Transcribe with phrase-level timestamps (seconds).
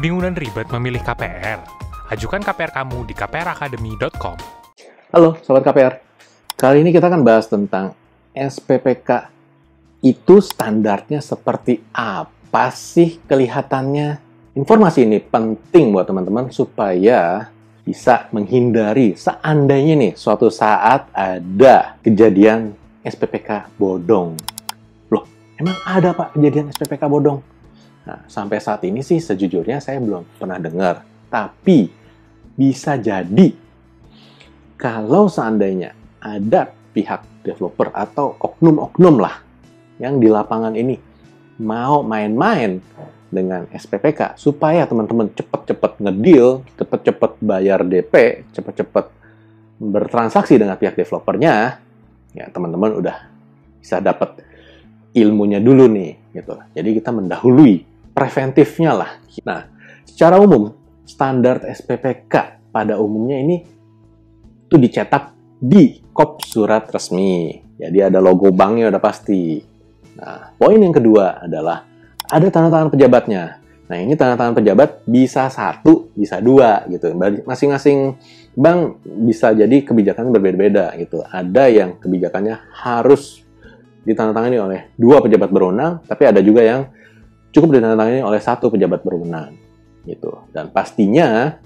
[0.00, 1.60] Bingung dan ribet memilih KPR?
[2.08, 4.32] Ajukan KPR kamu di kpracademy.com.
[5.12, 6.00] Halo Sobat KPR,
[6.56, 7.92] kali ini kita akan bahas tentang
[8.32, 9.28] SPPK
[10.00, 14.16] itu standarnya seperti apa sih kelihatannya?
[14.56, 17.52] Informasi ini penting buat teman-teman supaya
[17.84, 22.72] bisa menghindari seandainya nih suatu saat ada kejadian
[23.04, 24.32] SPPK bodong.
[25.12, 25.28] Loh,
[25.60, 27.59] emang ada Pak kejadian SPPK bodong?
[28.04, 31.04] Nah, sampai saat ini sih sejujurnya saya belum pernah dengar.
[31.28, 31.88] Tapi
[32.56, 33.52] bisa jadi
[34.80, 39.40] kalau seandainya ada pihak developer atau oknum-oknum lah
[40.00, 40.96] yang di lapangan ini
[41.60, 42.80] mau main-main
[43.30, 49.06] dengan SPPK supaya teman-teman cepet-cepet ngedeal, cepet-cepet bayar DP, cepet-cepet
[49.80, 51.78] bertransaksi dengan pihak developernya,
[52.34, 53.16] ya teman-teman udah
[53.78, 54.42] bisa dapat
[55.14, 56.58] ilmunya dulu nih gitu.
[56.74, 57.89] Jadi kita mendahului
[58.20, 59.16] preventifnya lah.
[59.48, 59.64] Nah,
[60.04, 60.76] secara umum
[61.08, 63.56] standar SPPK pada umumnya ini
[64.68, 67.56] itu dicetak di kop surat resmi.
[67.80, 69.64] Jadi ada logo banknya udah pasti.
[70.20, 71.88] Nah, poin yang kedua adalah
[72.28, 73.56] ada tanda tangan pejabatnya.
[73.88, 77.16] Nah, ini tanda tangan pejabat bisa satu, bisa dua gitu.
[77.48, 78.20] Masing-masing
[78.54, 81.24] bank bisa jadi kebijakan berbeda-beda gitu.
[81.24, 83.42] Ada yang kebijakannya harus
[84.04, 86.86] ditandatangani oleh dua pejabat berwenang, tapi ada juga yang
[87.50, 89.54] cukup ditandatangani oleh satu pejabat berwenang
[90.06, 90.46] gitu.
[90.54, 91.58] Dan pastinya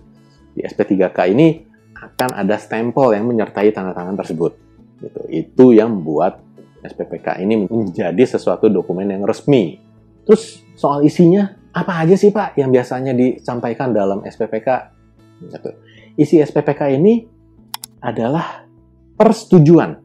[0.54, 1.62] di SP3K ini
[1.94, 4.52] akan ada stempel yang menyertai tanda tangan tersebut.
[5.00, 5.20] Gitu.
[5.30, 6.40] Itu yang membuat
[6.84, 9.80] SPPK ini menjadi sesuatu dokumen yang resmi.
[10.28, 14.68] Terus soal isinya apa aja sih Pak yang biasanya disampaikan dalam SPPK?
[15.48, 15.70] Gitu.
[16.20, 17.24] Isi SPPK ini
[18.04, 18.62] adalah
[19.16, 19.96] persetujuan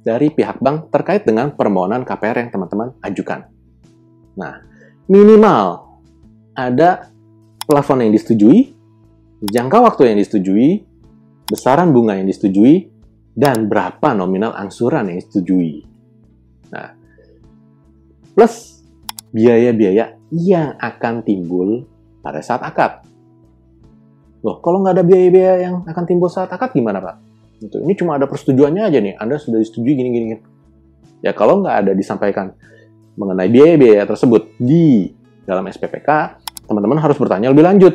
[0.00, 3.50] dari pihak bank terkait dengan permohonan KPR yang teman-teman ajukan.
[4.38, 4.64] Nah,
[5.10, 5.90] minimal
[6.54, 7.10] ada
[7.66, 8.70] plafon yang disetujui,
[9.42, 10.86] jangka waktu yang disetujui,
[11.50, 12.86] besaran bunga yang disetujui,
[13.34, 15.82] dan berapa nominal angsuran yang disetujui.
[16.70, 16.94] Nah,
[18.38, 18.86] plus
[19.34, 21.90] biaya-biaya yang akan timbul
[22.22, 23.02] pada saat akad.
[24.46, 27.16] Loh, kalau nggak ada biaya-biaya yang akan timbul saat akad gimana, Pak?
[27.60, 30.38] Itu, ini cuma ada persetujuannya aja nih, Anda sudah disetujui gini-gini.
[31.20, 32.54] Ya, kalau nggak ada disampaikan
[33.18, 35.10] mengenai biaya-biaya tersebut di
[35.46, 36.08] dalam SPPK,
[36.66, 37.94] teman-teman harus bertanya lebih lanjut.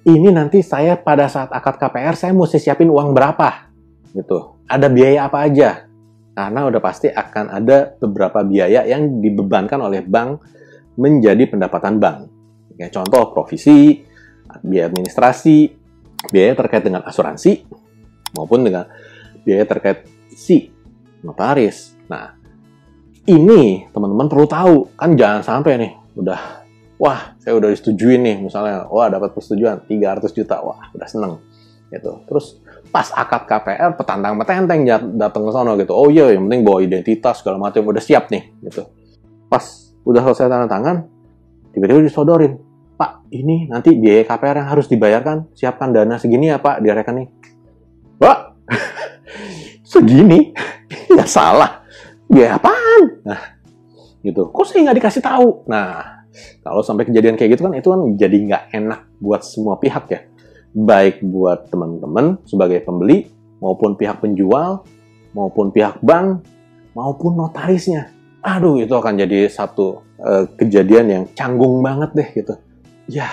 [0.00, 3.68] Ini nanti saya pada saat akad KPR saya mesti siapin uang berapa?
[4.16, 4.64] Gitu.
[4.64, 5.84] Ada biaya apa aja?
[6.32, 10.40] Karena udah pasti akan ada beberapa biaya yang dibebankan oleh bank
[10.96, 12.18] menjadi pendapatan bank.
[12.80, 14.00] Ya, contoh provisi,
[14.64, 15.68] biaya administrasi,
[16.32, 17.68] biaya terkait dengan asuransi,
[18.32, 18.88] maupun dengan
[19.44, 20.72] biaya terkait si
[21.20, 21.92] notaris.
[22.08, 22.39] Nah,
[23.30, 24.74] ini teman-teman perlu tahu.
[24.98, 26.40] Kan jangan sampai nih udah
[26.98, 31.38] wah saya udah disetujuin nih misalnya wah dapat persetujuan 300 juta wah udah seneng
[31.94, 32.26] gitu.
[32.26, 32.58] Terus
[32.90, 34.80] pas akad KPR petantang petenteng
[35.14, 35.94] datang ke sana gitu.
[35.94, 38.84] Oh iya yang penting bawa identitas segala macam udah siap nih gitu.
[39.46, 39.62] Pas
[40.02, 40.96] udah selesai tanda tangan
[41.70, 42.58] tiba-tiba disodorin
[42.98, 47.28] pak ini nanti biaya KPR yang harus dibayarkan siapkan dana segini ya pak di rekening
[48.20, 48.52] wah
[49.86, 50.40] segini?
[51.10, 51.79] Ya salah
[52.30, 53.02] biaya apaan?
[53.26, 53.40] Nah,
[54.22, 54.48] gitu.
[54.54, 55.66] Kok saya nggak dikasih tahu?
[55.66, 56.22] Nah,
[56.62, 60.20] kalau sampai kejadian kayak gitu kan itu kan jadi nggak enak buat semua pihak ya.
[60.70, 63.26] Baik buat teman-teman sebagai pembeli,
[63.58, 64.86] maupun pihak penjual,
[65.34, 66.46] maupun pihak bank,
[66.94, 68.14] maupun notarisnya.
[68.40, 72.54] Aduh, itu akan jadi satu uh, kejadian yang canggung banget deh gitu.
[73.10, 73.28] Ya,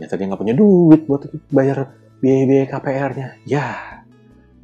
[0.00, 3.28] ya tadi nggak punya duit buat bayar biaya-biaya KPR-nya.
[3.44, 3.66] Ya,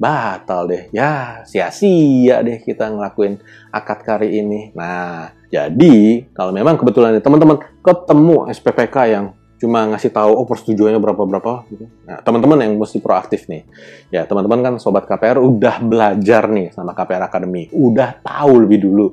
[0.03, 0.91] batal deh.
[0.91, 3.39] Ya, sia-sia deh kita ngelakuin
[3.71, 4.75] akad kari ini.
[4.75, 9.25] Nah, jadi kalau memang kebetulan teman-teman ketemu SPPK yang
[9.63, 11.87] cuma ngasih tahu oh persetujuannya berapa-berapa gitu.
[12.03, 13.63] Nah, teman-teman yang mesti proaktif nih.
[14.11, 19.07] Ya, teman-teman kan sobat KPR udah belajar nih sama KPR Academy, udah tahu lebih dulu.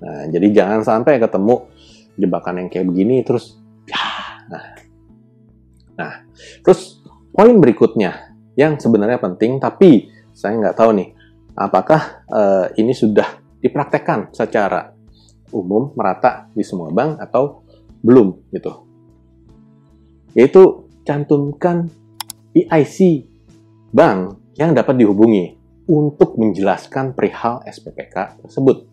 [0.00, 1.68] Nah, jadi jangan sampai ketemu
[2.16, 4.08] jebakan yang kayak begini terus ya.
[4.48, 4.64] Nah.
[5.94, 6.12] Nah,
[6.64, 11.08] terus poin berikutnya yang sebenarnya penting, tapi saya nggak tahu nih
[11.54, 14.92] apakah uh, ini sudah dipraktekkan secara
[15.54, 17.62] umum merata di semua bank atau
[18.02, 18.84] belum gitu.
[20.34, 21.88] Yaitu cantumkan
[22.52, 23.24] PIC
[23.94, 25.54] bank yang dapat dihubungi
[25.86, 28.90] untuk menjelaskan perihal SPPK tersebut.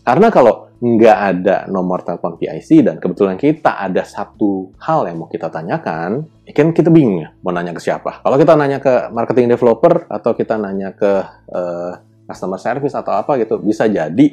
[0.00, 5.28] Karena kalau nggak ada nomor telepon PIC dan kebetulan kita ada satu hal yang mau
[5.28, 8.24] kita tanyakan, ya kan kita bingung ya mau nanya ke siapa.
[8.24, 11.12] Kalau kita nanya ke marketing developer atau kita nanya ke
[11.52, 11.92] uh,
[12.24, 14.26] customer service atau apa gitu, bisa jadi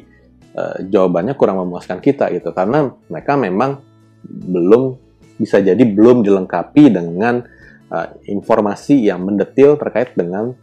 [0.55, 3.83] uh, jawabannya kurang memuaskan kita gitu karena mereka memang
[4.23, 4.95] belum
[5.35, 7.43] bisa jadi belum dilengkapi dengan
[7.91, 10.55] uh, informasi yang mendetil terkait dengan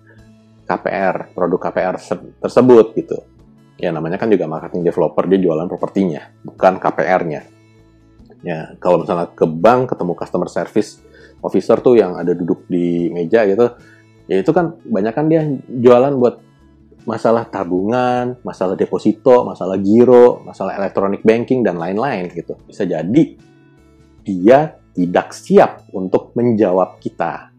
[0.65, 2.01] KPR, produk KPR
[2.41, 3.34] tersebut gitu.
[3.75, 7.43] Ya namanya kan juga marketing developer, dia jualan propertinya, bukan KPR-nya.
[8.45, 11.01] Ya, kalau misalnya ke bank ketemu customer service
[11.41, 13.73] officer tuh yang ada duduk di meja gitu,
[14.29, 16.45] ya itu kan banyak kan dia jualan buat
[17.05, 22.57] masalah tabungan, masalah deposito, masalah giro, masalah electronic banking dan lain-lain gitu.
[22.65, 23.37] Bisa jadi
[24.25, 24.59] dia
[24.97, 27.53] tidak siap untuk menjawab kita.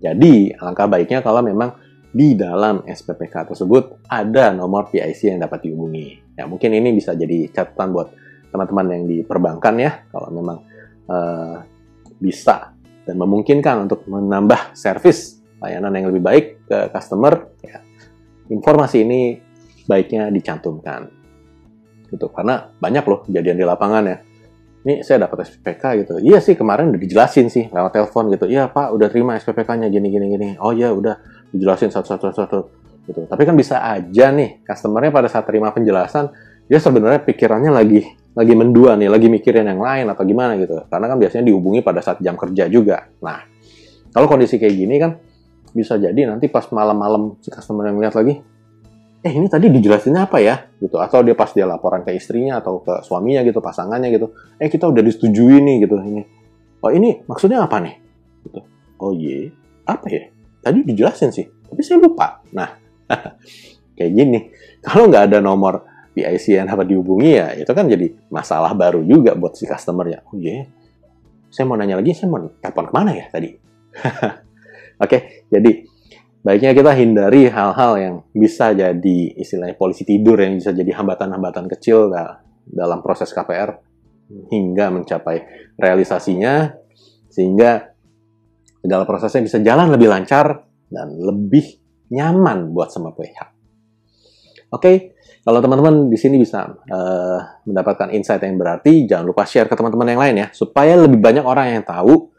[0.00, 1.76] Jadi, alangkah baiknya kalau memang
[2.10, 6.34] di dalam SPPK tersebut ada nomor PIC yang dapat dihubungi.
[6.34, 8.08] Ya, mungkin ini bisa jadi catatan buat
[8.50, 10.58] teman-teman yang di perbankan ya, kalau memang
[11.06, 11.62] uh,
[12.18, 12.74] bisa
[13.06, 17.78] dan memungkinkan untuk menambah servis layanan yang lebih baik ke customer, ya,
[18.50, 19.38] informasi ini
[19.86, 21.06] baiknya dicantumkan.
[22.10, 24.18] Gitu, karena banyak loh kejadian di lapangan ya.
[24.80, 26.14] Ini saya dapat SPPK gitu.
[26.24, 28.48] Iya sih kemarin udah dijelasin sih lewat telepon gitu.
[28.48, 30.48] Iya Pak udah terima SPPK-nya gini gini gini.
[30.56, 32.58] Oh iya udah dijelasin satu satu
[33.06, 33.20] gitu.
[33.26, 36.30] Tapi kan bisa aja nih customernya pada saat terima penjelasan
[36.70, 38.00] dia sebenarnya pikirannya lagi
[38.30, 40.86] lagi mendua nih, lagi mikirin yang lain atau gimana gitu.
[40.86, 43.10] Karena kan biasanya dihubungi pada saat jam kerja juga.
[43.26, 43.42] Nah,
[44.14, 45.18] kalau kondisi kayak gini kan
[45.74, 48.38] bisa jadi nanti pas malam-malam si customer yang lihat lagi,
[49.20, 52.80] eh ini tadi dijelasinnya apa ya gitu atau dia pas dia laporan ke istrinya atau
[52.80, 56.22] ke suaminya gitu pasangannya gitu eh kita udah disetujui nih gitu ini
[56.80, 57.94] oh ini maksudnya apa nih
[58.48, 58.60] gitu
[59.04, 59.52] oh iya
[59.84, 60.24] apa ya
[60.60, 62.44] tadi dijelasin sih tapi saya lupa.
[62.52, 62.70] Nah
[63.96, 64.38] kayak gini.
[64.80, 65.84] Kalau nggak ada nomor
[66.16, 70.18] PIC yang dapat dihubungi ya itu kan jadi masalah baru juga buat si customer ya
[70.26, 70.66] oh iya.
[71.50, 73.50] Saya mau nanya lagi saya mau telepon ke mana ya tadi?
[75.02, 75.82] Oke, jadi
[76.44, 82.12] baiknya kita hindari hal-hal yang bisa jadi istilahnya polisi tidur yang bisa jadi hambatan-hambatan kecil
[82.70, 83.80] dalam proses KPR
[84.52, 85.42] hingga mencapai
[85.74, 86.70] realisasinya
[87.26, 87.89] sehingga
[88.80, 91.78] segala prosesnya bisa jalan lebih lancar dan lebih
[92.10, 93.54] nyaman buat semua pihak.
[94.70, 99.74] Oke, kalau teman-teman di sini bisa uh, mendapatkan insight yang berarti, jangan lupa share ke
[99.74, 102.30] teman-teman yang lain ya, supaya lebih banyak orang yang tahu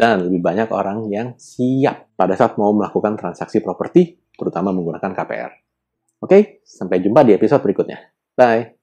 [0.00, 5.52] dan lebih banyak orang yang siap pada saat mau melakukan transaksi properti, terutama menggunakan KPR.
[6.20, 8.00] Oke, sampai jumpa di episode berikutnya.
[8.36, 8.79] Bye.